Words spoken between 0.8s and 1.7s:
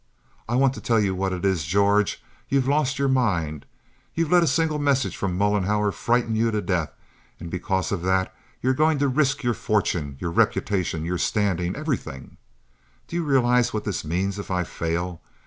tell you what it is,